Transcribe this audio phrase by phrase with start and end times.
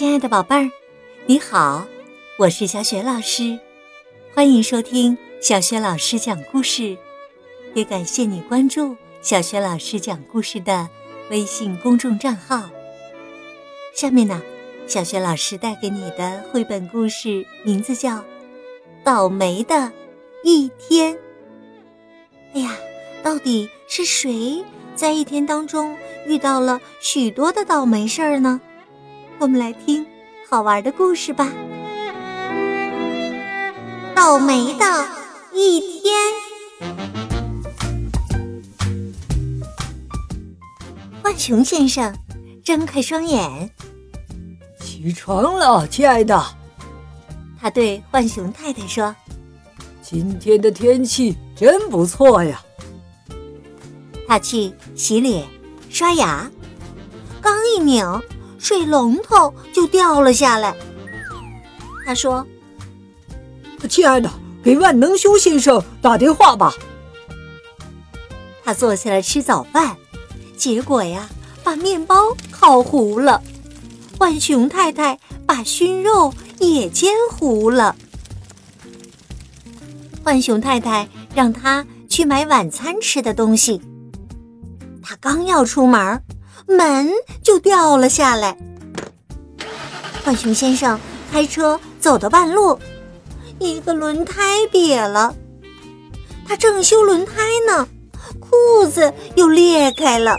[0.00, 0.70] 亲爱的宝贝儿，
[1.26, 1.86] 你好，
[2.38, 3.58] 我是小雪老师，
[4.34, 6.96] 欢迎收听小雪老师讲故事，
[7.74, 10.88] 也感谢你关注小雪老师讲故事的
[11.28, 12.70] 微信公众账号。
[13.94, 14.40] 下面呢，
[14.86, 18.16] 小雪老师带给你的绘本故事名字叫
[19.04, 19.92] 《倒霉的
[20.42, 21.14] 一天》。
[22.54, 22.74] 哎呀，
[23.22, 24.64] 到底是谁
[24.94, 25.94] 在一天当中
[26.26, 28.62] 遇到了许多的倒霉事儿呢？
[29.40, 30.04] 我们来听
[30.50, 31.50] 好玩的故事吧。
[34.14, 35.08] 倒霉的
[35.54, 36.14] 一天，
[41.22, 42.14] 浣熊先生
[42.62, 43.70] 睁开双眼，
[44.78, 46.38] 起床了，亲爱的。
[47.58, 49.16] 他对浣熊太太说
[50.04, 52.60] ：“今天的天气真不错呀。”
[54.28, 55.48] 他去洗脸、
[55.88, 56.50] 刷牙，
[57.40, 58.04] 刚一拧。
[58.60, 60.76] 水龙头就掉了下来。
[62.04, 62.46] 他说
[63.88, 64.30] ：“亲爱的，
[64.62, 66.72] 给万能修先生打电话吧。”
[68.62, 69.96] 他坐下来吃早饭，
[70.56, 71.28] 结果呀，
[71.64, 73.42] 把面包烤糊了。
[74.18, 77.96] 浣熊太太把熏肉也煎糊了。
[80.22, 83.80] 浣熊太太让他去买晚餐吃的东西。
[85.02, 86.22] 他刚要出门。
[86.70, 87.10] 门
[87.42, 88.56] 就掉了下来。
[90.24, 90.98] 浣熊先生
[91.32, 92.78] 开车走到半路，
[93.58, 95.34] 一个轮胎瘪了。
[96.46, 97.32] 他正修轮胎
[97.66, 97.88] 呢，
[98.38, 100.36] 裤子又裂开了。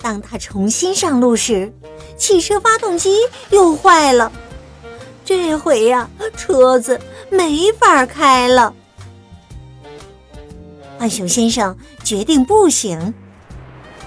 [0.00, 1.72] 当他重新上路时，
[2.16, 3.18] 汽车发动机
[3.50, 4.32] 又坏了。
[5.24, 8.74] 这回呀，车子没法开了。
[10.98, 13.14] 浣熊先生决定步行。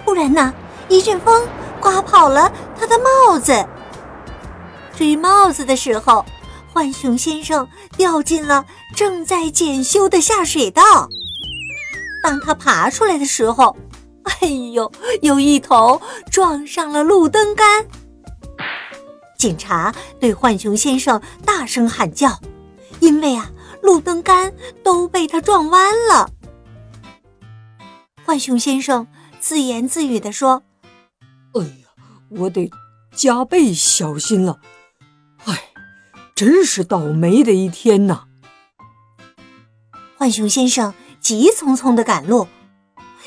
[0.04, 0.54] 突然呢。
[0.94, 1.48] 一阵风
[1.82, 3.66] 刮跑了他的帽子。
[4.96, 6.24] 追帽子的时候，
[6.72, 8.64] 浣熊先生掉进了
[8.96, 11.10] 正在检修的下水道。
[12.22, 13.76] 当他爬出来的时候，
[14.24, 14.92] 哎呦，
[15.24, 17.88] 有一头撞上了路灯杆。
[19.36, 22.40] 警察对浣熊先生大声喊叫，
[23.00, 23.50] 因为啊，
[23.82, 24.54] 路灯杆
[24.84, 26.30] 都被他撞弯了。
[28.24, 29.08] 浣熊先生
[29.40, 30.62] 自言自语地说。
[31.54, 31.88] 哎呀，
[32.30, 32.70] 我得
[33.16, 34.60] 加倍小心了！
[35.46, 35.72] 哎，
[36.36, 38.24] 真是倒霉的一天呐！
[40.18, 42.48] 浣熊先生急匆匆的赶路，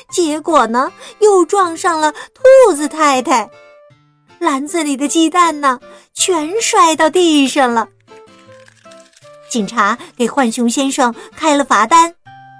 [0.09, 3.49] 结果呢，又撞上了兔子太太，
[4.39, 5.79] 篮子里的鸡蛋呢，
[6.13, 7.87] 全摔到地上了。
[9.49, 12.15] 警察给浣熊先生开了罚单，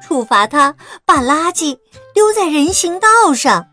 [0.08, 1.78] 处罚他把垃圾
[2.14, 3.68] 丢在人行道上。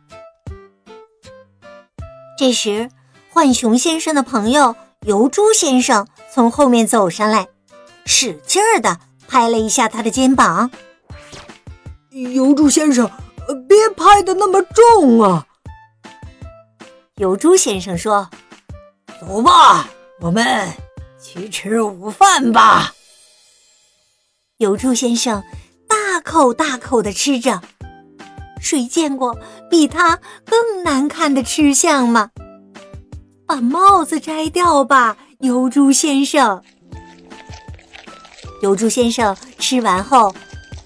[2.36, 2.90] 这时，
[3.32, 4.74] 浣熊先生的朋友
[5.06, 7.46] 油猪先生从后面走上来，
[8.04, 10.70] 使劲儿的拍了一下他的肩膀。
[12.10, 13.10] 油猪先生，
[13.68, 15.46] 别拍的那么重啊！
[17.16, 18.28] 油猪先生说
[19.20, 19.88] ：“走吧，
[20.20, 20.68] 我们
[21.22, 22.94] 去吃午饭吧。”
[24.58, 25.42] 油猪先生
[25.88, 27.62] 大口大口的吃着。
[28.64, 29.38] 谁见过
[29.70, 32.30] 比他更难看的吃相吗？
[33.47, 36.62] 把帽子摘掉吧，油猪先生。
[38.62, 40.34] 油猪先生吃完后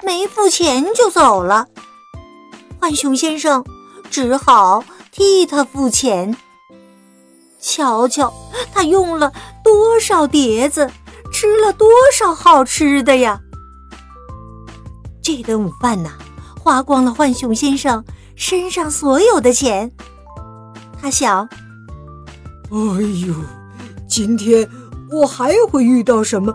[0.03, 1.69] 没付钱就走了，
[2.81, 3.65] 浣熊先生
[4.11, 6.37] 只好替他付钱。
[7.61, 8.35] 瞧瞧
[8.75, 10.91] 他用了多少碟子，
[11.33, 13.41] 吃了多少好吃的呀！
[15.23, 16.11] 这顿午饭呐。
[16.69, 18.05] 花光了浣熊先生
[18.37, 19.91] 身上所有的钱，
[21.01, 21.49] 他想
[22.69, 22.77] ：“哎
[23.27, 23.35] 呦，
[24.07, 24.69] 今天
[25.11, 26.55] 我还会遇到什么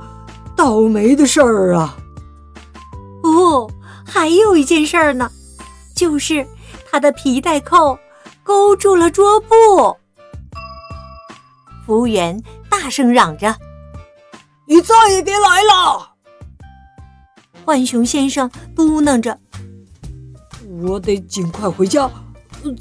[0.55, 1.97] 倒霉的事儿啊？”
[3.25, 3.67] 哦，
[4.05, 5.31] 还有一件事儿呢，
[5.95, 6.47] 就是
[6.91, 7.97] 他的皮带扣
[8.43, 9.97] 勾住了桌布。
[11.87, 12.39] 服务员
[12.69, 13.55] 大声嚷着
[14.69, 16.11] ：“你再也别来了！”
[17.65, 19.39] 浣熊先生嘟囔着。
[20.81, 22.09] 我得尽快回家，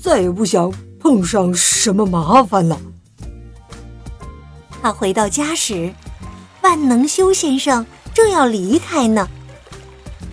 [0.00, 2.78] 再也不想碰上什么麻烦了。
[4.80, 5.92] 他回到家时，
[6.62, 7.84] 万能修先生
[8.14, 9.28] 正要离开呢。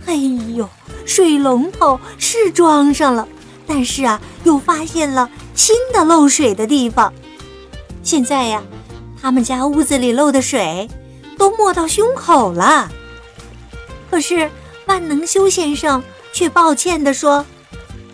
[0.05, 0.67] 哎呦，
[1.05, 3.27] 水龙头是装上了，
[3.67, 7.13] 但是啊，又发现了新的漏水的地方。
[8.01, 8.63] 现在呀，
[9.21, 10.89] 他们家屋子里漏的水
[11.37, 12.89] 都没到胸口了。
[14.09, 14.49] 可是
[14.87, 16.01] 万能修先生
[16.39, 17.45] 却抱歉地说。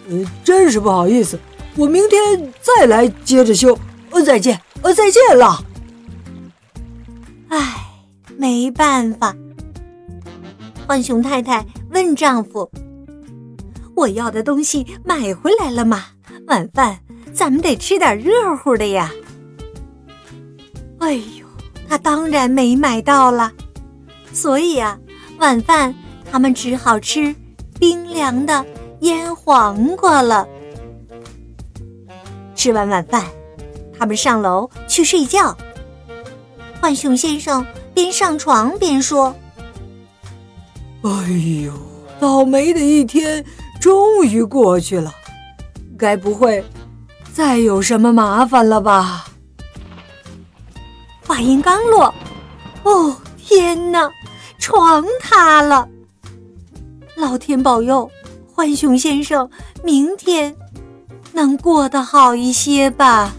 [0.10, 1.40] 呃，真是不好意思，
[1.76, 3.78] 我明天再来接着修。
[4.10, 5.64] 呃，再见，呃，再见了。
[7.50, 7.86] 唉，
[8.36, 9.36] 没办法。
[10.88, 12.68] 浣熊太太问丈夫
[13.96, 16.06] ：“我要的东西买回来了吗？
[16.48, 16.98] 晚饭
[17.32, 19.12] 咱们得吃点热乎的呀。”
[20.98, 21.46] 哎呦，
[21.88, 23.52] 他当然没买到了，
[24.34, 24.98] 所以啊，
[25.38, 25.94] 晚饭
[26.32, 27.36] 他们只好吃
[27.80, 28.66] 冰凉的
[29.02, 30.48] 腌黄瓜了。
[32.56, 33.26] 吃完晚饭，
[33.98, 35.56] 他们上楼去睡觉。
[36.82, 39.36] 浣熊先生边上床边说
[41.04, 41.10] ：“哎
[41.66, 41.74] 呦，
[42.20, 43.44] 倒霉的一天
[43.80, 45.14] 终于过去了，
[45.98, 46.64] 该不会
[47.34, 49.26] 再有什么麻烦了吧？”
[51.28, 52.14] 话音刚落，
[52.84, 54.12] 哦天哪，
[54.60, 55.88] 床塌了！
[57.16, 58.12] 老天保佑，
[58.54, 59.50] 浣熊先生
[59.84, 60.56] 明天
[61.34, 63.34] 能过得好一些吧。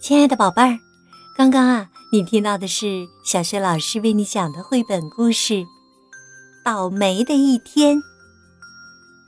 [0.00, 0.78] 亲爱的宝贝儿，
[1.36, 5.54] 刚刚啊，你听到的是小学老师为你讲的绘本故事
[6.64, 7.98] 《倒霉的一天》。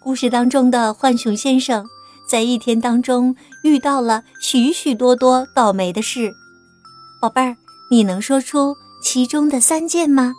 [0.00, 1.86] 故事当中的浣熊先生
[2.28, 6.30] 在一天当中遇到了许许多多倒霉的事。
[7.20, 7.56] 宝贝儿，
[7.90, 10.34] 你能说出其中的三件吗？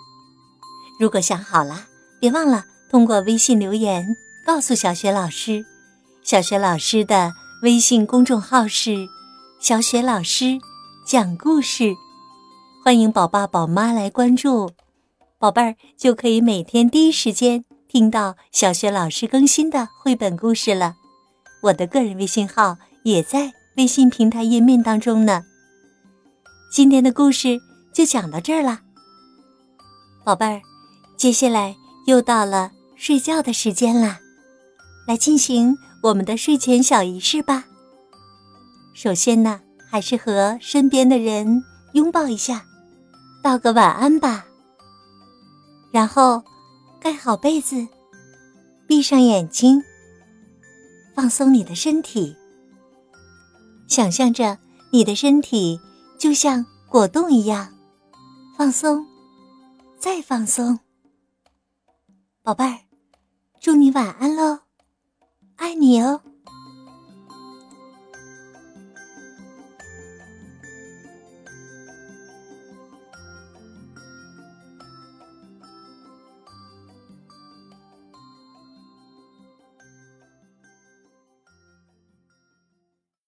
[0.99, 1.85] 如果想好了，
[2.19, 4.05] 别忘了通过微信留言
[4.45, 5.65] 告诉小雪老师。
[6.23, 7.31] 小雪老师的
[7.63, 9.07] 微信公众号是。
[9.59, 10.57] 小雪老师
[11.05, 11.93] 讲故事，
[12.81, 14.71] 欢迎宝爸宝妈来关注，
[15.37, 20.95] 宝贝儿就可以每天第一时间听到小学老师更新的绘本故事了。
[21.63, 25.41] 我的个人微信号也在微信平台页面当中呢。
[26.71, 27.59] 今天的故事
[27.91, 28.81] 就讲到这儿了，
[30.23, 30.61] 宝贝儿，
[31.17, 31.75] 接下来
[32.05, 34.19] 又到了睡觉的时间啦，
[35.07, 37.65] 来进行我们的睡前小仪式吧。
[38.93, 41.63] 首先呢，还是和身边的人
[41.93, 42.63] 拥抱一下，
[43.41, 44.45] 道个晚安吧。
[45.91, 46.43] 然后
[46.99, 47.87] 盖好被子，
[48.87, 49.81] 闭上眼睛，
[51.15, 52.35] 放松你的身体，
[53.87, 54.57] 想象着
[54.91, 55.79] 你的身体
[56.17, 57.73] 就像果冻一样
[58.57, 59.05] 放松，
[59.97, 60.77] 再放松。
[62.43, 62.79] 宝贝儿，
[63.61, 64.59] 祝你晚安喽，
[65.55, 66.21] 爱你哦。